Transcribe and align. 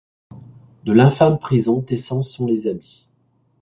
De 0.83 0.93
l’infâme 0.93 1.37
prison 1.37 1.83
tes 1.83 1.95
sens 1.97 2.27
sont 2.33 2.47
les. 2.47 2.65
habits; 2.65 3.07